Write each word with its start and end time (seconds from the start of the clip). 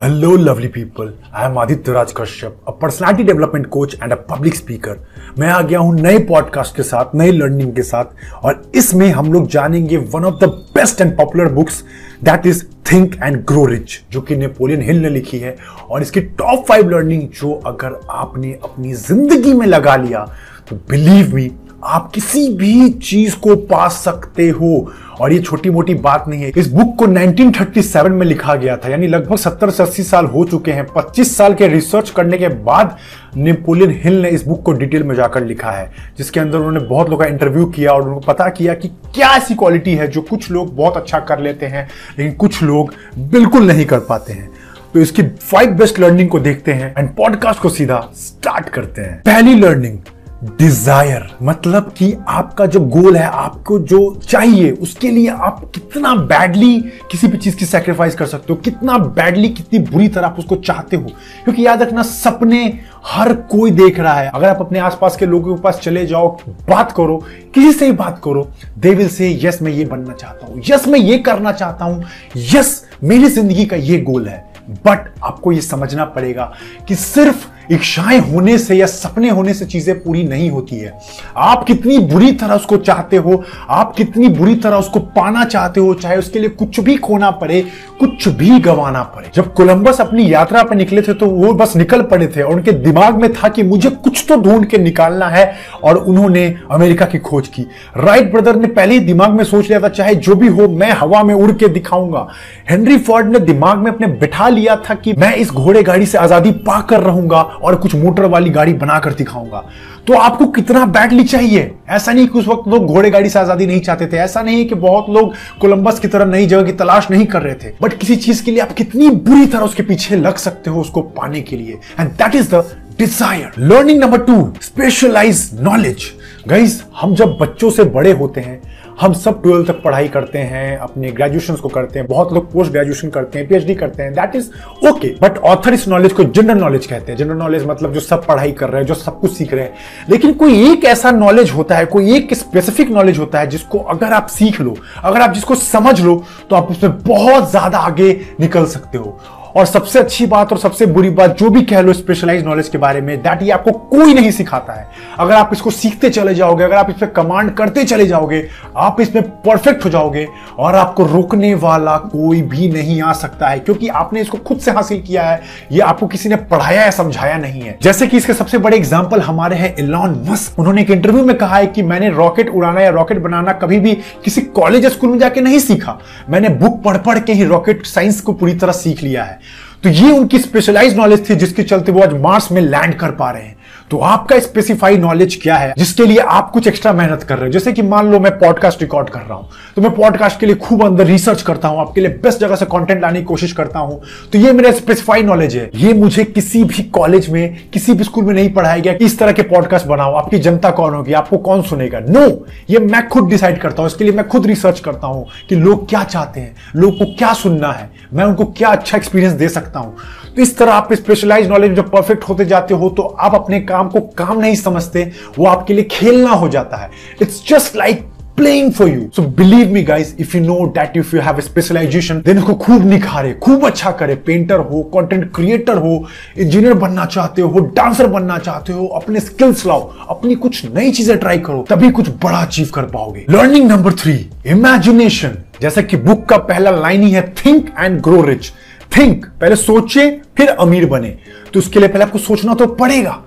Hello, 0.00 0.36
lovely 0.36 0.68
people. 0.68 1.08
I 1.32 1.46
am 1.46 1.56
Aditya 1.56 1.92
Raj 1.94 2.12
Kashyap, 2.14 2.58
a 2.68 2.72
personality 2.72 3.24
development 3.24 3.68
coach 3.68 3.96
and 4.00 4.12
a 4.12 4.16
public 4.18 4.54
speaker. 4.54 4.94
मैं 5.38 5.48
आ 5.48 5.60
गया 5.62 5.78
हूँ 5.78 5.94
नए 5.94 6.18
podcast 6.26 6.76
के 6.76 6.82
साथ 6.82 7.14
नए 7.14 7.32
लर्निंग 7.32 7.74
के 7.76 7.82
साथ 7.82 8.44
और 8.44 8.70
इसमें 8.74 9.08
हम 9.12 9.32
लोग 9.32 9.48
जानेंगे 9.50 9.96
one 10.12 10.24
of 10.24 10.34
the 10.44 10.48
best 10.74 11.00
and 11.00 11.16
popular 11.16 11.52
books 11.52 11.82
that 12.24 12.46
is 12.46 12.64
think 12.92 13.16
and 13.16 13.42
grow 13.44 13.64
rich 13.66 14.00
जो 14.12 14.20
कि 14.20 14.36
नेपोलियन 14.36 14.82
हिल 14.82 15.02
ने 15.02 15.10
लिखी 15.10 15.38
है 15.38 15.56
और 15.90 16.02
इसकी 16.02 16.20
टॉप 16.38 16.64
फाइव 16.68 16.90
लर्निंग 16.90 17.28
जो 17.40 17.52
अगर 17.66 18.00
आपने 18.20 18.52
अपनी 18.64 18.94
ज़िंदगी 19.02 19.54
में 19.54 19.66
लगा 19.66 19.96
लिया 19.96 20.24
तो 20.68 20.76
बिलीव 20.90 21.34
मी 21.34 21.50
आप 21.84 22.10
किसी 22.14 22.54
भी 22.54 22.90
चीज़ 22.90 23.36
को 23.36 23.56
पा 23.56 23.88
सकते 23.88 24.48
हो। 24.48 24.92
और 25.20 25.32
ये 25.32 25.38
छोटी 25.38 25.70
मोटी 25.70 25.94
बात 25.94 26.24
नहीं 26.28 26.42
है। 26.42 26.52
इस 26.56 26.68
बुक 26.68 26.96
को 26.98 27.06
1937 27.06 28.12
में 28.12 28.26
लिखा 28.26 28.54
गया 28.54 28.76
था, 28.76 28.88
यानी 28.88 29.06
लगभग 29.06 29.36
70 29.36 29.70
से 29.70 29.82
80 29.82 30.02
साल 30.02 30.26
हो 30.26 30.44
चुके 30.44 30.70
हैं। 30.70 30.86
25 30.86 31.36
साल 31.36 31.54
के 31.54 31.68
रिसर्च 31.68 32.10
करने 32.10 32.38
के 32.38 32.48
बाद 32.48 32.96
नेपोलियन 33.36 34.00
हिल 34.04 34.22
ने 34.22 34.28
इस 34.28 34.46
बुक 34.46 34.62
को 34.62 34.72
डिटेल 34.72 35.02
में 35.02 35.14
जाकर 35.14 35.44
लिखा 35.44 35.70
है, 35.70 35.92
जिसके 36.18 36.40
अंदर 36.40 36.58
उन्होंने 36.58 36.80
बहुत 36.80 37.10
लोगों 37.10 37.24
का 37.24 37.30
इंटरव्यू 37.30 37.64
किया 37.64 37.92
और 37.92 38.08
उनको 38.08 38.20
पता 38.20 38.48
किया 38.48 38.74
कि 38.74 38.88
क्या 38.88 39.28
ऐसी 39.28 39.54
क्वालिटी 39.54 39.94
है 39.94 40.08
जो 40.08 40.22
कुछ 40.22 40.50
लोग 40.50 40.76
बहुत 40.76 40.96
अच्छा 40.96 41.18
कर 41.18 41.40
लेते 41.40 41.66
हैं, 41.66 41.88
लेकिन 42.18 42.32
कुछ 42.32 42.62
लोग 42.62 42.94
बिल्कुल 43.18 43.62
नहीं 43.62 43.86
कर 43.86 43.98
पाते 43.98 44.32
हैं। 44.32 44.50
तो 44.94 45.00
इसकी 45.00 45.22
फाइव 45.22 45.70
बेस्ट 45.70 46.00
लर्निंग 46.00 46.28
को 46.28 46.38
देखते 46.38 46.72
हैं 46.72 46.94
एंड 46.98 47.08
पॉडकास्ट 47.08 47.60
को 47.60 47.68
सीधा 47.68 48.10
स्टार्ट 48.14 48.68
करते 48.68 49.02
हैं। 49.02 49.20
पहली 49.20 49.54
लर्निंग 49.54 49.98
डिज़ायर 50.44 51.26
मतलब 51.42 51.92
कि 51.98 52.12
आपका 52.28 52.66
जो 52.66 52.80
गोल 52.80 53.16
है, 53.16 53.24
आपको 53.24 53.78
जो 53.78 54.20
चाहिए, 54.28 54.70
उसके 54.70 55.10
लिए 55.10 55.28
आप 55.28 55.60
कितना 55.74 56.14
बैडली 56.14 56.80
किसी 57.10 57.28
भी 57.28 57.38
चीज़ 57.38 57.56
की 57.56 57.64
सेक्रीफाइस 57.64 58.14
कर 58.14 58.26
सकते 58.26 58.52
हो। 58.52 58.58
कितना 58.58 58.98
बैडली 58.98 59.48
कितनी 59.48 59.78
बुरी 59.78 60.08
तरह 60.08 60.26
आप 60.26 60.38
उसको 60.38 60.56
चाहते 60.56 60.96
हो। 60.96 61.02
क्योंकि 61.44 61.66
याद 61.66 61.82
रखना, 61.82 62.02
सपने 62.02 62.80
हर 63.06 63.32
कोई 63.32 63.70
देख 63.70 64.00
रहा 64.00 64.14
है। 64.14 64.30
अगर 64.30 64.48
आप 64.48 64.60
अपने 64.60 64.78
आसपास 64.78 65.16
के 65.16 65.26
लोगों 65.26 65.56
के 65.56 65.62
पास 65.62 65.80
चले 65.82 66.06
जाओ, 66.06 66.28
बात 66.48 66.92
करो, 66.92 67.16
किसी 67.54 67.72
से 67.72 67.86
ही 67.86 67.92
बात 67.92 68.20
करो 68.24 68.48
दे 68.78 68.94
विल 68.94 69.08
से 69.08 69.38
यस 69.42 69.62
मैं 69.62 69.72
ये 69.72 69.84
बनना 69.84 70.12
चाहता 70.12 70.46
हूँ। 70.46 70.62
यस 70.70 70.88
मैं 70.88 71.00
ये 71.00 71.18
करना 71.18 71.52
चाहता 71.52 71.84
हूँ। 71.84 72.04
यस 72.36 72.84
मेरी 73.04 73.28
ज़िंदगी 73.28 73.66
का 73.66 73.76
ये 73.76 74.00
गोल 74.00 74.28
है। 74.28 74.46
बट 74.86 75.12
आपको 75.24 75.52
ये 75.52 75.60
समझना 75.60 76.04
पड़ेगा 76.04 76.52
कि 76.88 76.94
सिर्फ़ 76.94 77.46
इच्छाएँ 77.70 78.18
होने 78.22 78.56
से 78.58 78.74
या 78.74 78.86
सपने 78.86 79.30
होने 79.30 79.54
से 79.54 79.66
चीज़ें 79.66 79.98
पूरी 80.02 80.22
नहीं 80.24 80.50
होती 80.50 80.76
है। 80.76 80.92
आप 81.36 81.64
कितनी 81.64 81.98
बुरी 82.00 82.32
तरह 82.32 82.54
उसको 82.54 82.76
चाहते 82.78 83.16
हो, 83.16 83.42
आप 83.70 83.94
कितनी 83.96 84.28
बुरी 84.30 84.54
तरह 84.56 84.76
उसको 84.76 85.00
पाना 85.00 85.44
चाहते 85.46 85.80
हो, 85.80 85.94
चाहे 85.94 86.16
उसके 86.16 86.38
लिए 86.38 86.50
कुछ 86.50 86.80
भी 86.80 86.96
खोना 86.98 87.30
पड़े, 87.32 87.60
कुछ 88.00 88.28
भी 88.30 88.58
गंवाना 88.60 89.02
पड़े। 89.04 89.30
जब 89.34 89.52
कोलंबस 89.54 90.00
अपनी 90.00 90.32
यात्रा 90.32 90.62
पर 90.62 90.76
निकले 90.76 91.02
थे 91.02 91.14
तो 91.14 91.26
वो 91.26 91.52
बस 91.54 91.76
निकल 91.76 92.02
पड़े 92.04 92.26
थे 92.26 92.42
और 92.42 92.54
उनके 92.54 92.72
दिमाग 92.74 93.20
में 93.22 93.32
था 93.32 93.48
कि 93.48 93.62
मुझे 93.64 93.90
कुछ 93.90 94.24
तो 94.28 94.36
ढूंढ 94.42 94.66
के 94.66 94.78
निकालना 94.78 95.28
है 95.28 95.52
और 95.84 95.96
उन्होंने 95.98 96.46
अमेरिका 96.70 97.06
की 97.06 97.18
खोज 97.20 97.48
की। 97.48 97.62
राइट 97.96 98.30
ब्रदर 98.32 98.56
ने 98.56 98.68
पहले 98.68 98.94
ही 98.94 99.00
दिमाग 99.00 99.30
में 99.30 99.44
सोच 99.44 99.68
लिया 99.68 99.80
था, 99.80 99.88
चाहे 99.88 100.14
जो 100.16 100.34
भी 100.34 100.48
हो, 100.48 100.68
मैं 100.68 100.90
हवा 100.92 101.22
में 101.22 101.34
उड़ 101.34 101.50
के 101.52 101.68
दिखाऊँगा। 101.68 102.26
हेनरी 102.70 102.98
फोर्ड 102.98 103.32
ने 103.32 103.38
दिमाग 103.40 103.78
में 103.78 103.90
अपने 103.92 104.06
बिठा 104.18 104.48
लिया 104.48 104.76
था 104.80 104.94
कि 104.94 105.12
मैं 105.12 105.34
इस 105.36 105.50
घोड़े 105.50 105.82
गाड़ी 105.82 106.06
से 106.06 106.18
आज़ादी 106.18 106.50
पाकर 106.66 107.00
रहूँगा 107.00 107.40
और 107.62 107.76
कुछ 107.76 107.94
मोटर 107.94 108.24
वाली 108.24 108.50
गाड़ी 108.50 108.72
बनाकर 108.74 109.12
दिखाऊँगा। 109.12 109.64
तो 110.06 110.14
आपको 110.14 110.46
कितना 110.48 110.84
बैडली 110.86 111.24
चाहिए। 111.24 111.70
ऐसा 111.88 112.12
नहीं 112.12 112.26
कि 112.28 112.38
उस 112.38 112.48
वक्त 112.48 112.68
लोग 112.68 112.86
घोड़े 112.86 113.10
गाड़ी 113.10 113.28
से 113.28 113.38
आज़ादी 113.38 113.66
नहीं 113.66 113.80
चाहते 113.80 114.06
थे। 114.06 114.16
ऐसा 114.16 114.42
नहीं 114.42 114.66
कि 114.68 114.74
बहुत 114.76 115.10
लोग 115.10 115.34
कोलंबस 115.60 116.00
की 116.00 116.08
तरह 116.08 116.24
नई 116.24 116.46
जगह 116.46 116.62
की 116.62 116.72
तलाश 116.74 117.10
नहीं 117.10 117.26
कर 117.26 117.42
रहे 117.42 117.54
थे। 117.54 117.72
बट 117.82 117.98
किसी 117.98 118.16
चीज़ 118.16 118.44
के 118.44 118.50
लिए 118.50 118.60
आप 118.60 118.72
कितनी 118.72 119.10
बुरी 119.10 119.46
तरह 119.46 119.64
उसके 119.64 119.82
पीछे 119.82 120.16
लग 120.16 120.36
सकते 120.38 120.70
हो 120.70 120.80
उसको 120.80 121.02
पाने 121.16 121.40
के 121.40 121.56
लिए। 121.56 121.78
And 122.00 122.10
that 122.12 122.34
is 122.34 122.54
the 122.54 122.64
desire 122.98 123.52
learning 123.58 124.00
number 124.00 124.18
two 124.20 124.52
specialize 124.62 125.50
knowledge 125.60 126.10
guys 126.48 126.80
हम 127.00 127.14
जब 127.14 127.36
बच्चों 127.40 127.70
से 127.70 127.84
बड़े 127.86 128.12
होते 128.12 128.40
हैं 128.40 128.60
हम 129.00 129.12
सब 129.14 129.42
ट्वेल्थ 129.42 129.66
तक 129.66 129.82
पढ़ाई 129.82 130.08
करते 130.08 130.38
हैं, 130.40 130.76
अपने 130.78 131.10
ग्रेजुएशन 131.10 131.54
को 131.54 131.68
करते 131.68 131.98
हैं, 131.98 132.06
बहुत 132.08 132.32
लोग 132.32 132.50
पोस्ट 132.52 132.72
ग्रेजुएशन 132.72 133.10
करते 133.10 133.38
हैं 133.38 133.48
पीएचडी 133.48 133.74
करते 133.74 134.02
हैं 134.02 134.12
that 134.14 134.34
is 134.36 134.50
okay 134.88 135.08
but 135.22 135.38
author 135.40 135.74
इस 135.74 135.86
नॉलेज 135.88 136.12
को 136.12 136.24
जनरल 136.24 136.58
नॉलेज 136.58 136.86
कहते 136.86 137.12
हैं। 137.12 137.18
जनरल 137.18 137.36
नॉलेज 137.36 137.66
मतलब 137.66 137.92
जो 137.92 138.00
सब 138.00 138.26
पढ़ाई 138.26 138.52
कर 138.52 138.70
रहे 138.70 138.80
हैं, 138.80 138.86
जो 138.86 138.94
सब 138.94 139.20
कुछ 139.20 139.32
सीख 139.32 139.54
रहे 139.54 139.64
हैं। 139.64 139.74
लेकिन 140.10 140.32
कोई 140.34 140.70
एक 140.70 140.84
ऐसा 140.86 141.10
नॉलेज 141.12 141.50
होता 141.50 141.76
है, 141.76 141.86
कोई 141.86 142.14
एक 142.16 142.34
स्पेसिफिक 142.34 142.90
नॉलेज 142.90 143.18
होता 143.18 143.40
है 143.40 143.46
जिसको 143.48 143.78
अगर 143.78 144.12
आप 144.12 144.26
सीख 144.28 144.60
लो, 144.60 144.76
अगर 144.98 145.20
आप 145.20 145.32
जिसको 145.32 145.54
समझ 145.54 146.00
लो 146.00 146.22
तो 146.50 146.56
आप 146.56 146.70
उसमें 146.70 146.98
बहुत 146.98 147.50
ज़्यादा 147.50 147.78
आगे 147.80 148.12
निकल 148.40 148.66
सकते 148.66 148.98
हो। 148.98 149.18
और 149.56 149.66
सबसे 149.66 149.98
अच्छी 149.98 150.26
बात 150.26 150.52
और 150.52 150.58
सबसे 150.58 150.86
बुरी 150.88 151.10
बात, 151.10 151.36
जो 151.38 151.50
भी 151.50 151.62
कह 151.62 151.80
लो 151.80 151.92
स्पेशलाइज 151.92 152.44
नॉलेज 152.44 152.68
के 152.68 152.78
बारे 152.78 153.00
में 153.00 153.16
दैट 153.18 153.42
ये 153.42 153.50
आपको 153.50 153.70
कोई 153.88 154.14
नहीं 154.14 154.30
सिखाता 154.30 154.72
है। 154.72 154.86
अगर 155.18 155.34
आप 155.34 155.50
इसको 155.52 155.70
सीखते 155.70 156.10
चले 156.10 156.34
जाओगे, 156.34 156.64
अगर 156.64 156.76
आप 156.76 156.90
इस 156.90 156.96
पर 156.96 157.06
कमांड 157.12 157.50
करते 157.54 157.84
चले 157.84 158.06
जाओगे, 158.06 158.42
आप 158.76 159.00
इसमें 159.00 159.22
परफेक्ट 159.40 159.84
हो 159.84 159.90
जाओगे 159.90 160.26
और 160.58 160.74
आपको 160.74 161.04
रोकने 161.06 161.54
वाला 161.56 161.96
कोई 161.98 162.42
भी 162.44 162.68
नहीं 162.68 163.00
आ 163.02 163.12
सकता 163.14 163.48
है, 163.48 163.58
क्योंकि 163.58 163.88
आपने 163.90 164.20
इसको 164.20 164.38
खुद 164.38 164.58
से 164.58 164.70
हासिल 164.70 165.00
किया 165.02 165.22
है। 165.22 165.40
ये 165.72 165.80
आपको 165.82 166.06
किसी 166.06 166.28
ने 166.28 166.36
पढ़ाया 166.50 166.82
या 166.82 166.90
समझाया 166.90 167.38
नहीं 167.38 167.60
है। 167.60 167.76
जैसे 167.82 168.06
कि 168.06 168.16
इसके 168.16 168.34
सबसे 168.34 168.58
बड़े 168.58 168.76
एग्ज़ाम्पल 168.76 169.20
हमारे 169.20 169.56
हैं 169.56 169.74
इलॉन 169.78 170.22
मस्क 170.28 170.58
उन्होंने 170.58 170.82
एक 170.82 170.90
इंटरव्यू 170.90 171.24
में 171.24 171.36
कहा 171.36 171.56
है 171.56 171.66
कि 171.68 171.82
मैंने 171.84 172.08
रॉकेट 172.10 172.48
उड़ाना 172.50 172.80
या 172.80 172.90
रॉकेट 172.90 173.18
बनाना 173.18 173.52
कभी 173.54 173.78
भी 173.80 173.94
किसी 174.24 174.40
कॉलेज 174.52 174.84
या 174.84 174.90
स्कूल 174.90 175.10
में 175.10 175.18
जाके 175.18 175.40
नहीं 175.40 175.58
सीखा। 175.58 175.98
मैंने 176.30 176.48
बुक 176.50 176.82
पढ़ 176.82 176.96
पढ़ 176.98 177.18
के 177.18 177.32
ही 177.32 177.44
रॉकेट 177.44 177.86
साइंस 177.86 178.20
को 178.20 178.32
पूरी 178.32 178.54
तरह 178.54 178.72
सीख 178.72 179.02
लिया 179.02 179.24
है। 179.24 179.38
तो 179.82 179.88
ये 179.88 180.10
उनकी 180.12 180.38
स्पेशलाइज 180.38 180.96
नॉलेज 180.96 181.28
थी 181.30 181.34
जिसके 181.34 181.62
चलते 181.62 181.92
वो 181.92 182.00
आज 182.00 182.12
मार्स 182.12 182.50
में 182.52 182.60
लैंड 182.62 182.94
कर 182.94 183.10
पा 183.10 183.30
रहे 183.30 183.42
हैं। 183.42 183.57
तो 183.90 183.98
आपका 183.98 184.38
स्पेसिफाई 184.40 184.96
नॉलेज 184.98 185.38
क्या 185.42 185.56
है, 185.56 185.72
जिसके 185.78 186.06
लिए 186.06 186.18
आप 186.18 186.50
कुछ 186.50 186.66
एक्स्ट्रा 186.68 186.92
मेहनत 186.92 187.22
कर 187.22 187.36
रहे 187.36 187.46
हो? 187.46 187.52
जैसे 187.52 187.72
कि 187.72 187.82
मान 187.82 188.10
लो 188.12 188.18
मैं 188.20 188.32
पॉडकास्ट 188.38 188.82
रिकॉर्ड 188.82 189.08
कर 189.10 189.20
रहा 189.20 189.34
हूँ 189.34 189.48
तो 189.76 189.82
मैं 189.82 189.94
पॉडकास्ट 189.94 190.40
के 190.40 190.46
लिए 190.46 190.56
खूब 190.56 190.84
अंदर 190.84 191.06
रिसर्च 191.06 191.42
करता 191.42 191.68
हूँ, 191.68 191.80
आपके 191.80 192.00
लिए 192.00 192.10
बेस्ट 192.22 192.40
जगह 192.40 192.56
से 192.56 192.66
कंटेंट 192.66 193.00
लाने 193.02 193.20
की 193.20 193.24
कोशिश 193.26 193.52
करता 193.52 193.78
हूँ 193.78 194.00
तो 194.32 194.38
ये 194.38 194.52
मेरा 194.52 194.72
स्पेसिफाई 194.72 195.22
नॉलेज 195.22 195.56
है। 195.56 195.70
ये 195.76 195.92
मुझे 195.94 196.24
किसी 196.24 196.62
भी 196.64 196.82
कॉलेज 196.90 197.28
में, 197.30 197.56
किसी 197.72 197.92
भी 197.92 198.04
स्कूल 198.04 198.24
में 198.24 198.34
नहीं 198.34 198.52
पढ़ाया 198.54 198.78
गया 198.78 198.94
इस 199.00 199.18
तरह 199.18 199.32
के 199.32 199.42
पॉडकास्ट 199.44 199.86
बनाओ। 199.86 200.14
आपकी 200.14 200.38
जनता 200.38 200.70
कौन 200.72 200.94
होगी? 200.94 201.12
आपको 201.12 201.38
कौन 201.38 201.62
सुनेगा? 201.62 202.00
नो 202.00 202.26
ये 202.70 202.78
मैं 202.80 203.06
खुद 203.08 203.28
डिसाइड 203.28 203.60
करता 203.60 203.82
हूँ, 203.82 203.90
इसके 203.90 204.04
लिए 204.04 204.12
मैं 204.12 204.28
खुद 204.28 204.46
रिसर्च 204.46 204.80
करता 204.80 205.06
हूँ 205.06 205.26
कि 205.48 205.56
लोग 205.56 205.88
क्या 205.88 206.04
चाहते 206.04 206.40
हैं, 206.40 206.54
लोग 206.76 206.98
को 206.98 207.04
क्या 207.14 207.32
सुनना 207.34 207.72
है, 207.72 207.90
मैं 208.12 208.24
उनको 208.24 208.44
क्या 208.46 208.68
अच्छा 208.68 208.96
एक्सपीरियंस 208.96 209.34
दे 209.34 209.48
सकता 209.48 209.80
हूँ। 209.80 209.96
तो 210.28 210.42
इस 210.42 210.56
तरह 210.58 210.72
आप 210.72 210.92
स्पेशलाइज 210.92 211.48
नॉलेज 211.48 211.72
जब 211.76 211.90
परफेक्ट 211.90 212.24
होते 212.24 212.44
जाते 212.44 212.74
हो 212.74 212.88
तो 212.90 213.02
आप 213.02 213.34
अपने 213.34 213.60
काम 213.62 213.77
को 213.88 214.00
काम 214.18 214.40
नहीं 214.40 214.54
समझते 214.54 215.10
वो 215.38 215.46
आपके 215.46 215.74
लिए 215.74 215.84
खेलना 215.90 216.30
हो 216.30 216.48
जाता 216.48 216.76
है। 216.76 216.90
It's 217.22 217.42
just 217.48 217.76
like 217.76 218.06
for 218.38 218.86
you. 218.86 219.10
So 219.12 219.22
believe 219.38 219.70
me 219.72 219.82
guys, 219.82 220.14
if 220.16 220.32
you 220.32 220.40
know 220.40 220.72
that 220.74 220.96
if 220.96 221.12
you 221.12 221.20
have 221.20 221.38
a 221.38 221.42
specialization, 221.42 222.20
then 222.24 222.38
उसको 222.38 222.54
खूब 222.54 222.84
निखारे 222.86 223.32
खूब 223.44 223.64
अच्छा 223.66 223.90
करे। 223.90 224.14
पेंटर 224.26 224.58
हो 224.68 224.82
कंटेंट 224.94 225.24
क्रिएटर 225.34 225.78
हो 225.78 226.06
इंजीनियर 226.38 226.74
बनना 226.74 227.06
चाहते 227.06 227.42
हो 227.42 227.60
डांसर 227.76 228.06
बनना 228.06 228.38
चाहते 228.38 228.72
हो 228.72 228.86
अपने 228.86 229.20
स्किल्स 229.20 229.66
लाओ 229.66 229.80
अपनी 230.10 230.34
कुछ 230.34 230.64
नई 230.74 230.92
चीज़ें 230.92 231.16
ट्राई 231.18 231.38
करो 231.38 231.64
तभी 231.70 231.90
कुछ 231.90 232.08
बड़ा 232.24 232.38
अचीव 232.38 232.70
कर 232.74 232.82
पाओगे। 232.82 233.24
लर्निंग 233.30 233.68
नंबर 233.70 233.92
थ्री 233.92 234.14
इमेजिनेशन 234.46 235.36
जैसा 235.60 235.82
कि 235.82 235.96
बुक 235.96 236.24
का 236.26 236.36
पहला 236.36 236.70
लाइन 236.70 237.02
ही 237.02 237.10
है 237.10 237.22
think 237.44 237.74
and 237.78 238.00
grow 238.00 238.22
rich 238.22 238.50
think 238.98 239.26
पहले 239.40 239.56
सोचे 239.56 240.10
फिर 240.36 240.48
अमीर 240.48 240.86
बने। 240.86 241.16
तो 241.52 241.58
उसके 241.60 241.78
लिए 241.78 241.88
पहले 241.88 242.04
आपको 242.04 242.18
सोचना 242.18 242.54
तो 242.54 242.66
पड़ेगा। 242.66 243.22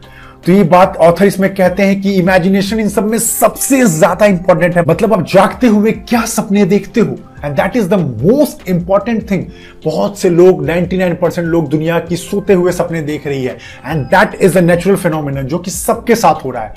तो 0.46 0.52
ये 0.52 0.63
बात 0.63 0.96
ऑथर 0.97 1.25
इसमें 1.25 1.53
कहते 1.56 1.84
हैं 1.84 2.00
कि 2.02 2.13
इमेजिनेशन 2.13 2.79
इन 2.79 2.88
सब 2.90 3.09
में 3.09 3.18
सबसे 3.19 3.84
ज़्यादा 3.85 4.25
इंपॉर्टेंट 4.25 4.78
है। 4.78 4.84
मतलब 4.88 5.13
आप 5.13 5.25
जागते 5.28 5.68
हुए 5.68 5.91
क्या 5.91 6.22
सपने 6.25 6.63
देखते 6.66 7.02
हो? 7.02 7.18
And 7.46 7.56
that 7.56 7.75
is 7.78 7.90
the 7.90 8.00
most 8.24 8.69
important 8.69 9.29
thing 9.31 9.46
बहुत 9.85 10.18
से 10.19 10.29
लोग 10.29 10.66
99% 10.66 11.46
लोग 11.46 11.69
दुनिया 11.69 12.00
की 12.00 12.16
सोते 12.16 12.53
हुए 12.53 12.72
सपने 12.72 13.02
देख 13.02 13.28
रही 13.28 13.43
है। 13.43 13.58
And 13.85 14.05
that 14.05 14.35
is 14.41 14.58
a 14.58 14.61
natural 14.61 14.96
phenomenon 14.96 15.41
जो 15.43 15.58
कि 15.58 15.72
सबके 15.72 16.16
साथ 16.16 16.44
हो 16.46 16.52
रहा 16.52 16.64
है। 16.64 16.73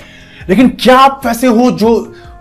लेकिन 0.49 0.69
क्या 0.81 0.97
आप 0.97 1.21
वैसे 1.25 1.47
हो 1.47 1.69
जो 1.71 1.91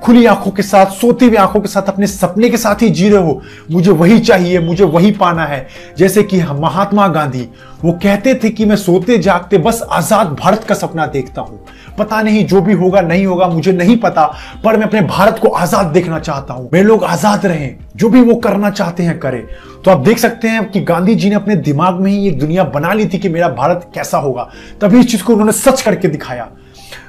खुली 0.04 0.24
आँखों 0.26 0.50
के 0.50 0.62
साथ, 0.62 0.86
सोती 0.86 1.26
हुई 1.26 1.36
आँखों 1.36 1.60
के 1.60 1.68
साथ, 1.68 1.82
अपने 1.82 2.06
सपने 2.06 2.48
के 2.48 2.56
साथ 2.56 2.82
ही 2.82 2.88
जी 2.90 3.08
रहे 3.08 3.22
हो। 3.22 3.40
मुझे 3.70 3.90
वही 3.90 4.18
चाहिए, 4.18 4.58
मुझे 4.58 4.84
वही 4.84 5.10
पाना 5.10 5.44
है। 5.44 5.66
जैसे 5.98 6.22
कि 6.22 6.42
महात्मा 6.42 7.08
गांधी, 7.08 7.48
वो 7.84 7.92
कहते 7.92 8.34
थे 8.34 8.50
कि 8.50 8.64
मैं 8.64 8.76
सोते 8.76 9.18
जागते 9.18 9.58
बस 9.58 9.82
आज़ाद 9.90 10.36
भारत 10.40 10.64
का 10.64 10.74
सपना 10.74 11.06
देखता 11.06 11.42
हूँ। 11.42 11.64
पता 11.98 12.22
नहीं 12.22 12.46
जो 12.46 12.60
भी 12.60 12.72
होगा, 12.72 13.00
नहीं 13.00 13.26
होगा, 13.26 13.46
मुझे 13.46 13.72
नहीं 13.72 13.96
पता, 13.96 14.24
पर 14.64 14.76
मैं 14.76 14.86
अपने 14.86 15.00
भारत 15.00 15.38
को 15.38 15.48
आज़ाद 15.48 15.86
देखना 15.86 16.18
चाहता 16.18 16.54
हूँ। 16.54 16.68
मेरे 16.72 16.84
लोग 16.84 17.04
आज़ाद 17.04 17.46
रहें, 17.46 17.76
जो 17.96 18.08
भी 18.08 18.20
वो 18.20 18.34
करना 18.34 18.70
चाहते 18.70 19.02
हैं, 19.02 19.18
करें। 19.18 19.42
तो 19.84 19.90
आप 19.90 19.98
देख 19.98 20.18
सकते 20.18 20.48
हैं 20.48 20.70
कि 20.70 20.80
गांधी 20.80 21.14
जी 21.14 21.28
ने 21.28 21.34
अपने 21.34 21.56
दिमाग 21.56 21.94
में 21.94 22.10
ही 22.12 22.28
एक 22.28 22.38
दुनिया 22.38 22.64
बना 22.64 22.92
ली 22.92 23.06
थी 23.06 23.18
कि 23.18 23.28
मेरा 23.28 23.48
भारत 23.48 23.90
कैसा 23.94 24.18
होगा। 24.18 24.48
तभी 24.80 25.00
इस 25.00 25.10
चीज़ 25.10 25.24
को 25.24 25.32
उन्होंने 25.32 25.52
सच 25.52 25.82
करके 25.82 26.08
दिखाया। 26.08 26.48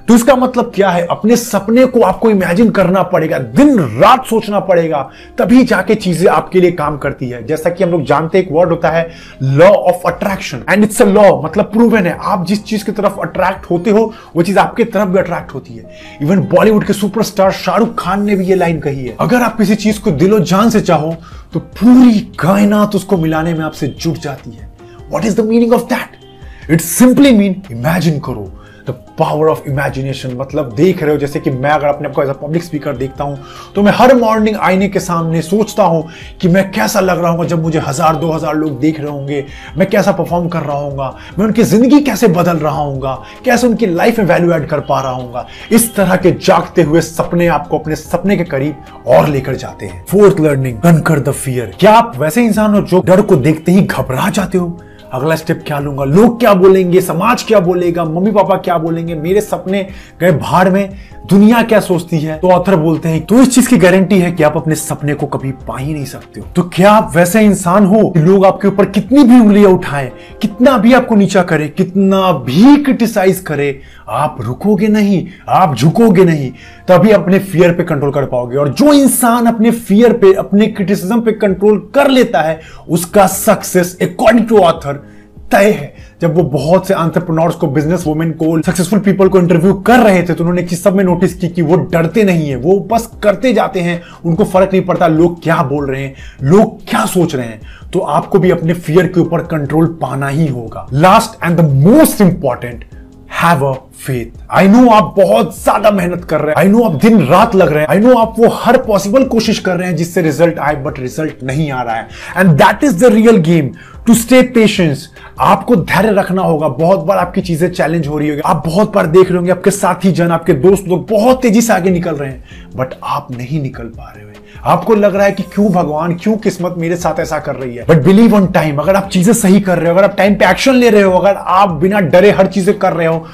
तो 0.08 0.16
इसका 0.16 0.36
मतलब 0.36 0.72
क्या 0.76 0.90
है? 0.90 1.06
अपने 1.06 1.36
सपने 1.36 1.86
को 1.86 2.02
आपको 2.02 2.30
इमेजिन 2.30 2.70
करना 2.70 3.02
पड़ेगा। 3.04 3.38
दिन 3.38 3.80
रात 4.02 4.26
सोचना 4.26 4.60
पड़ेगा। 4.60 5.00
तभी 5.38 5.64
जाके 5.64 5.96
चीज़ें 5.96 6.28
आपके 6.32 6.60
लिए 6.62 6.72
काम 6.72 6.98
करती 6.98 7.30
है। 7.30 7.46
जैसा 7.48 7.70
कि 7.70 7.84
हम 7.84 7.90
लोग 7.92 8.04
जानते 8.06 8.40
एक 8.40 8.50
वर्ड 8.52 8.70
होता 8.70 8.90
है 8.90 9.10
law 9.42 9.68
of 9.68 10.08
attraction 10.08 10.64
and 10.70 10.84
it's 10.84 11.02
a 11.02 11.06
law 11.06 11.42
मतलब 11.44 11.72
प्रूवन 11.72 12.06
है। 12.06 12.18
आप 12.24 12.46
जिस 12.46 12.64
चीज़ 12.64 12.86
की 12.86 12.92
तरफ़ 12.92 13.20
अट्रैक्ट 13.22 13.70
होते 13.70 13.92
हो, 13.92 14.12
वो 14.36 14.44
चीज़ 14.44 14.60
आपके 14.60 14.84
तरफ़ 14.86 15.10
भी 15.10 15.20
अट्रैक्ट 15.20 15.54
होती 15.54 15.74
है। 15.74 16.00
इवन 16.22 16.42
बॉलीवुड 16.48 16.86
के 16.86 16.94
सुपरस्टार 16.94 17.52
शाहरुख 17.54 17.96
खान 18.00 18.26
ने 18.26 18.36
भी 18.36 18.46
ये 18.46 18.56
लाइन 18.56 18.80
कही 18.80 19.06
है। 19.06 19.16
अगर 19.20 19.42
आप 19.42 19.58
किसी 19.58 19.76
चीज़ 19.76 20.00
को 20.00 20.12
दिलो 20.14 20.40
जान 20.42 20.70
से 20.70 20.82
चाहो 20.82 21.16
तो 21.54 21.60
पूरी 21.60 22.20
कायनात 22.40 22.96
उसको 22.96 23.18
मिलाने 23.18 23.54
में 23.54 23.64
आपसे 23.66 23.88
जुट 23.88 24.18
जाती 24.18 24.52
है। 24.52 24.74
What 25.10 25.26
is 25.26 25.42
the 25.42 25.46
meaning 25.46 25.74
of 25.74 25.84
that 25.86 26.72
it 26.72 26.82
simply 26.82 27.32
mean 27.32 27.62
imagine 27.72 28.20
करो। 28.20 28.52
द 28.88 28.92
पावर 29.20 29.48
ऑफ़ 29.48 29.68
इमेजिनेशन 29.68 30.36
मतलब 30.38 30.74
देख 30.76 31.02
रहे 31.04 31.12
हो, 31.12 31.18
जैसे 31.18 31.40
कि 31.40 31.52
मैं 31.52 31.70
अगर 31.72 31.88
अपने 31.88 32.08
आपको 32.08 32.24
एज 32.24 32.30
अ 32.30 32.34
पब्लिक 32.36 32.64
स्पीकर 32.64 32.96
देखता 32.98 33.24
हूँ 33.24 33.38
तो 33.76 33.84
मैं 33.84 33.92
हर 33.96 34.16
मॉर्निंग 34.16 34.58
आईने 34.58 34.88
के 34.90 35.00
सामने 35.00 35.42
सोचता 35.42 35.84
हूँ 35.84 36.08
कि 36.42 36.48
मैं 36.48 36.70
कैसा 36.72 37.00
लग 37.00 37.20
रहा 37.20 37.32
हूँ 37.32 37.46
जब 37.46 37.62
मुझे 37.64 37.80
हज़ार, 37.80 38.16
दो 38.16 38.32
हज़ार 38.32 38.56
लोग 38.56 38.80
देख 38.80 39.00
रहे 39.00 39.10
होंगे, 39.10 39.44
मैं 39.78 39.90
कैसा 39.90 40.12
परफॉर्म 40.14 40.48
कर 40.50 40.62
रहा 40.62 40.78
हूँ 40.78 40.96
मैं 40.98 41.46
उनकी 41.46 41.64
ज़िंदगी 41.66 42.00
कैसे 42.02 42.28
बदल 42.30 42.58
रहा 42.58 42.82
हूँ 42.82 43.02
कैसे 43.46 43.68
उनकी 43.68 43.86
लाइफ 43.86 44.20
में 44.20 44.26
वैल्यू 44.26 44.52
एड 44.54 44.68
कर 44.70 44.80
पा 44.82 45.02
रहा 45.02 45.12
हूँ 45.12 45.46
इस 45.72 45.94
तरह 45.96 46.16
के 46.16 46.32
जागते 46.46 46.82
हुए 46.84 47.02
सपने 47.02 47.48
आपको 47.50 47.80
अपने 47.80 47.96
सपने 47.96 48.38
के 48.38 48.44
करीब 48.46 49.04
और 49.08 49.28
लेकर 49.30 49.56
जाते 49.56 49.86
हैं। 49.86 50.04
Fourth 50.06 50.40
learning 50.40 50.80
conquer 50.82 51.20
the 51.20 51.32
fear 51.34 51.76
क्या 51.80 51.94
आप 51.94 52.18
वैसे 52.18 52.44
इंसान 52.46 52.74
हो 52.76 52.82
जो 52.84 53.02
डर 53.06 53.22
को 53.22 53.36
देखते 53.38 53.72
ही 53.72 53.82
घबरा 53.82 54.30
जाते 54.30 54.58
हो? 54.58 54.78
अगला 55.14 55.36
स्टेप 55.36 55.64
क्या 55.68 55.80
लूँगा? 55.80 56.04
लोग 56.04 56.40
क्या 56.40 56.54
बोलेंगे? 56.54 57.02
समाज 57.02 57.44
क्या 57.44 57.60
बोलेगा? 57.60 58.06
मम्मी 58.06 58.32
पापा 58.32 58.56
क्या 58.58 58.78
बोलेंगे? 58.78 59.16
मेरे 59.16 59.42
सपने 59.42 59.88
गए 60.22 60.32
भाड़ 60.32 60.70
में। 60.70 60.90
दुनिया 61.30 61.62
क्या 61.62 61.80
सोचती 61.80 62.18
है? 62.20 62.38
तो 62.40 62.50
ऑथर 62.50 62.76
बोलते 62.76 63.10
हैं 63.10 63.24
तो 63.26 63.40
इस 63.42 63.54
चीज़ 63.56 63.70
की 63.70 63.78
गारंटी 63.78 64.20
है 64.20 64.32
कि 64.32 64.44
आप 64.44 64.58
अपने 64.58 64.76
सपने 64.76 65.14
को 65.14 65.26
कभी 65.26 65.52
पा 65.68 65.78
ही 65.78 65.94
नहीं 65.94 66.06
सकते 66.06 66.40
हो। 66.40 66.48
तो 66.56 66.64
क्या 66.74 66.92
आप 66.92 67.12
वैसे 67.16 67.42
इंसान 67.42 67.86
हो 67.86 68.14
लोग 68.18 68.46
आपके 68.46 68.68
ऊपर 68.68 68.86
कितनी 68.86 69.24
भी 69.24 69.40
उंगलियाँ 69.40 69.72
उठाएँ, 69.72 70.12
कितना 70.42 70.78
भी 70.78 70.94
आपको 70.94 71.16
नीचा 71.16 71.44
करे, 71.44 71.68
कितना 71.68 72.32
भी 72.46 72.76
क्रिटिसाइज 72.84 73.40
करे, 73.40 73.80
आप 74.10 74.38
रुकोगे 74.42 74.88
नहीं, 74.88 75.26
आप 75.50 75.76
झुकोगे 75.76 76.26
नहीं, 76.26 76.52
तभी 76.88 77.12
अपने 77.12 77.40
फियर 77.40 77.74
पे 77.74 77.84
कंट्रोल 77.84 78.12
कर 78.12 78.26
पाओगे। 78.26 78.58
और 78.58 78.70
जो 78.70 78.94
इंसान 78.94 79.46
अपने 79.46 79.72
फियर 79.72 80.14
पे, 80.14 80.34
अपने 80.34 80.68
क्रिटिसिज्म 80.68 81.22
पे 81.22 81.32
कंट्रोल 81.32 81.80
कर 81.96 82.10
लेता 82.10 82.42
है, 82.42 82.60
उसका 82.90 83.28
सक्सेस 83.28 83.98
अकॉर्डिंग 84.02 84.48
टू 84.48 84.58
ऑथर 84.58 85.05
तय 85.52 85.70
है। 85.72 85.94
जब 86.22 86.36
वो 86.36 86.44
बहुत 86.44 86.88
से 86.88 86.94
एंटरप्रेन्योर्स 86.94 87.56
को 87.56 87.68
बिज़नेस 87.68 88.04
वुमेन 88.08 88.32
को 88.34 88.62
सक्सेसफुल 88.62 89.00
पीपल 89.00 89.28
को 89.30 89.40
इंटरव्यू 89.40 89.74
कर 89.82 90.00
रहे 90.00 90.22
थे 90.24 90.34
तो 90.34 90.44
उन्होंने 90.44 90.64
किस 90.64 90.84
सब 90.84 90.96
में 90.96 91.04
नोटिस 91.04 91.34
की 91.34 91.48
कि 91.50 91.62
वो 91.62 91.76
डरते 91.76 92.24
नहीं 92.24 92.50
है, 92.50 92.56
वो 92.56 92.80
बस 92.92 93.10
करते 93.24 93.54
जाते 93.54 93.80
हैं। 93.80 94.02
उनको 94.26 94.44
फ़र्क 94.46 94.70
नहीं 94.72 94.86
पड़ता 94.86 95.08
लोग 95.10 95.42
क्या 95.44 95.62
बोल 95.64 95.90
रहे 95.92 96.02
हैं, 96.02 96.16
लोग 96.44 96.80
क्या 96.90 97.06
सोच 97.08 97.36
रहे 97.36 97.48
हैं। 97.48 97.62
तो 97.94 98.00
आपको 98.00 98.40
भी 98.40 98.52
अपने 98.52 98.74
फियर 98.76 99.08
के 99.08 99.20
ऊपर 99.20 99.42
कंट्रोल 99.48 99.88
पाना 100.02 100.28
ही 100.28 100.48
होगा। 100.48 100.88
Last 100.94 101.44
and 101.44 101.58
the 101.58 101.70
most 101.86 102.22
important 102.22 102.86
have 103.34 103.66
a 103.66 103.74
faith 103.98 104.38
I 104.52 104.68
know 104.68 104.90
आप 104.90 105.14
बहुत 105.18 105.56
ज़्यादा 105.56 105.92
मेहनत 105.92 106.24
कर 106.26 106.42
रहे 106.42 106.50
हैं। 106.50 106.58
आई 106.58 106.68
नो 106.68 106.84
आप 106.84 106.94
दिन 107.02 107.26
रात 107.28 107.56
लग 107.56 107.72
रहे 107.74 107.82
हैं। 107.82 107.88
आई 107.90 108.00
नो 108.00 108.18
आप 108.18 108.36
वो 108.40 108.50
हर 108.56 108.78
पॉसिबल 108.84 109.24
कोशिश 109.28 109.60
कर 109.60 109.78
रहे 109.78 109.88
हैं 109.88 109.96
जिससे 109.96 110.22
रिज़ल्ट 110.22 110.60
आए 110.60 110.76
बट 110.84 111.00
रिज़ल्ट 111.00 111.44
नहीं 111.44 111.72
आ 111.72 111.82
रहा 111.82 111.96
है। 111.96 112.08
And 112.38 112.52
that 112.54 112.84
is 112.84 113.00
the 113.00 113.12
real 113.14 113.38
game 113.44 113.72
to 114.06 114.14
stay 114.14 114.42
patience 114.56 115.08
आपको 115.40 115.76
धैर्य 115.76 116.12
रखना 116.12 116.42
होगा। 116.42 116.68
बहुत 116.70 117.00
बार 117.00 117.18
आपकी 117.18 117.42
चीज़ें 117.42 117.70
चैलेंज 117.70 118.08
हो 118.08 118.18
रही 118.18 118.30
होगी। 118.30 118.42
आप 118.46 118.62
बहुत 118.66 118.94
बार 118.94 119.08
देख 119.08 119.28
रहे 119.28 119.36
होंगे, 119.36 119.52
आपके 119.52 119.72
साथी 119.72 120.12
जन, 120.12 120.32
आपके 120.32 120.54
दोस्त 120.54 120.88
लोग 120.88 121.08
बहुत 121.10 121.42
तेज़ी 121.42 121.62
से 121.62 121.74
आगे 121.74 121.90
निकल 121.90 122.16
रहे 122.16 122.30
हैं। 122.30 122.70
बट 122.76 122.94
आप 123.04 123.28
नहीं 123.32 123.62
निकल 123.62 123.88
पा 123.88 124.12
रहे 124.12 124.26
हैं 124.26 124.34
आपको 124.66 124.96
लग 124.96 125.16
रहा 125.16 125.26
है 125.26 125.32
कि 125.32 125.44
क्यों 125.44 125.72
भगवान, 125.72 126.14
क्यों 126.16 126.36
किस्मत 126.38 126.76
मेरे 126.78 126.96
साथ 126.96 127.20
ऐसा 127.20 127.40
कर 127.40 127.56
रही 127.56 127.76
है? 127.76 127.86
बट 127.86 128.04
बिलीव 128.04 128.36
ऑन 128.36 128.48
टाइम 128.48 128.78
अगर 128.78 128.96
आप 128.96 129.10
चीज़ें 129.10 129.34
सही 129.34 129.60
कर 129.62 129.78
रहे 129.78 129.90
हो, 129.90 129.96
अगर 129.96 130.04
आप 130.04 130.16
टाइम 130.18 130.36
पे 130.36 130.50
एक्शन 130.50 130.76
ले 130.76 130.90
रहे 130.90 131.02
हो, 131.02 131.12
अगर 131.12 131.36
आप 131.38 131.72
बिना 131.72 132.00
डरे 132.00 132.32
हर 132.32 132.48
चीज़ें 132.48 132.78
कर 132.80 132.94
रहे 132.94 133.08
हो 133.08 133.26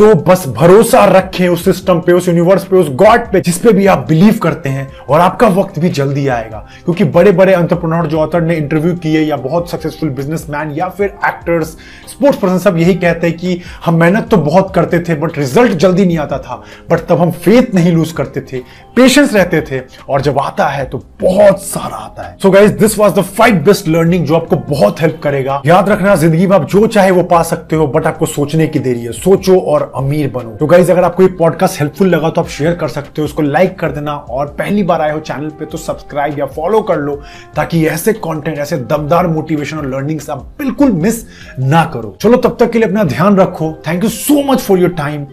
तो 0.00 0.14
बस 0.14 0.44
भरोसा 0.48 1.04
रखें 1.04 1.48
उस 1.48 1.64
सिस्टम 1.64 1.98
पे, 2.00 2.12
उस 2.12 2.28
यूनिवर्स 2.28 2.64
पे, 2.64 2.76
उस 2.76 2.88
गॉड 2.92 3.26
पे 3.32 3.40
जिसपे 3.40 3.72
भी 3.72 3.86
आप 3.86 4.06
बिलीव 4.08 4.38
करते 4.42 4.68
हैं 4.68 4.86
और 5.08 5.20
आपका 5.20 5.48
वक्त 5.48 5.78
भी 5.78 5.88
जल्दी 5.88 6.26
आएगा। 6.28 6.58
क्योंकि 6.84 7.04
बड़े 7.06 7.32
बड़े 7.32 7.52
अंतरप्रनोर 7.54 8.06
जो 8.06 8.18
ऑथर 8.18 8.42
ने 8.42 8.56
इंटरव्यू 8.56 8.94
किए 8.96 9.20
या 9.20 9.36
बहुत 9.36 9.70
सक्सेसफुल 9.70 10.10
बिजनेसमैन 10.10 10.70
या 10.70 10.88
फिर 10.88 11.06
एक्टर्स 11.26 11.76
स्पोर्ट्स 12.10 12.38
पर्सन 12.38 12.58
सब 12.58 12.78
यही 12.78 12.94
कहते 12.94 13.26
हैं 13.26 13.36
कि 13.36 13.60
हम 13.84 13.98
मेहनत 14.00 14.28
तो 14.30 14.36
बहुत 14.38 14.72
करते 14.74 15.00
थे 15.00 15.14
बट 15.14 15.38
रिज़ल्ट 15.38 15.72
जल्दी 15.74 16.06
नहीं 16.06 16.18
आता 16.18 16.38
था। 16.38 16.62
बट 16.90 17.06
तब 17.08 17.20
हम 17.20 17.30
फेथ 17.30 17.74
नहीं 17.74 17.92
लूज 17.92 18.12
करते 18.12 18.40
थे 18.42 18.60
पेशेंस 18.96 19.34
रहते 19.34 19.60
थे 19.70 19.80
और 20.08 20.20
जब 20.20 20.38
आता 20.38 20.68
है 20.68 20.84
तो 20.84 21.02
बहुत 21.20 21.62
सारा 21.62 21.96
आता 21.96 22.22
है। 22.22 22.36
So 22.42 22.50
guys 22.50 22.72
this 22.78 22.98
was 22.98 23.14
the 23.14 23.22
five 23.36 23.62
best 23.64 23.88
learning 23.88 24.26
जो 24.26 24.36
आपको 24.36 24.56
बहुत 24.70 25.00
हेल्प 25.00 25.20
करेगा। 25.22 25.60
याद 25.66 25.88
रखना, 25.88 26.14
ज़िंदगी 26.16 26.46
में 26.46 26.56
आप 26.56 26.68
जो 26.68 26.86
चाहे 26.86 27.10
वो 27.10 27.22
पा 27.26 27.42
सकते 27.42 27.76
हो 27.76 27.86
बट 27.88 28.06
आपको 28.06 28.26
सोचने 28.28 28.66
की 28.66 28.78
देरी 28.78 29.04
है। 29.04 29.12
सोचो 29.12 29.58
अमीर 29.96 30.30
बनो। 30.30 30.50
तो 30.50 30.66
गाइज़ 30.66 30.90
अगर 30.92 31.04
आपको 31.04 31.22
ये 31.22 31.28
पॉडकास्ट 31.38 31.80
हेल्पफुल 31.80 32.08
लगा 32.08 32.30
तो 32.30 32.40
आप 32.40 32.48
शेयर 32.48 32.74
कर 32.74 32.88
सकते 32.88 33.20
हो, 33.22 33.24
उसको 33.24 33.42
लाइक 33.42 33.78
कर 33.78 33.92
देना। 33.92 34.14
और 34.14 34.46
पहली 34.58 34.82
बार 34.82 35.00
आए 35.00 35.12
हो 35.12 35.20
चैनल 35.20 35.48
पे 35.50 35.64
तो 35.64 35.78
सब्सक्राइब 35.78 36.38
या 36.38 36.46
फॉलो 36.46 36.80
कर 36.82 36.98
लो, 36.98 37.14
ताकि 37.56 37.86
ऐसे 37.86 38.12
कंटेंट 38.12 38.58
ऐसे 38.58 38.76
दमदार 38.76 39.26
मोटिवेशन 39.26 39.76
और 39.76 39.86
लर्निंग्स 39.86 40.30
आप 40.30 40.44
बिल्कुल 40.58 40.92
मिस 40.92 41.24
ना 41.58 41.84
करो। 41.84 42.16
चलो, 42.20 42.36
तब 42.36 42.56
तक 42.60 42.70
के 42.70 42.78
लिए 42.78 42.88
अपना 42.88 43.04
ध्यान 43.04 43.36
रखो। 43.36 43.72
Thank 43.86 44.04
you 44.04 44.10
so 44.10 44.42
much 44.52 44.60
for 44.60 44.78
your 44.78 44.90
time 44.94 45.26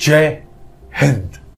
जय 0.00 0.38
हिंद। 1.02 1.30